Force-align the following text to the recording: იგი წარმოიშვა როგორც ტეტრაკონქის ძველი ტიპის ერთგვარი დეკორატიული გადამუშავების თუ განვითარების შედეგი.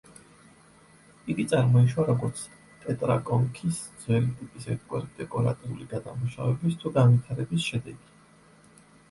იგი 1.33 1.43
წარმოიშვა 1.51 2.05
როგორც 2.07 2.41
ტეტრაკონქის 2.85 3.83
ძველი 4.07 4.33
ტიპის 4.41 4.67
ერთგვარი 4.77 5.11
დეკორატიული 5.21 5.89
გადამუშავების 5.93 6.81
თუ 6.87 6.95
განვითარების 6.99 7.71
შედეგი. 7.71 8.13